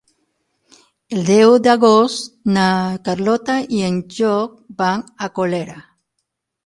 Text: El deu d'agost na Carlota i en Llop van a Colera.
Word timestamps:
El 1.17 1.25
deu 1.27 1.51
d'agost 1.67 2.33
na 2.55 2.65
Carlota 3.09 3.59
i 3.81 3.85
en 3.91 4.01
Llop 4.17 4.57
van 4.81 5.05
a 5.27 5.31
Colera. 5.37 5.79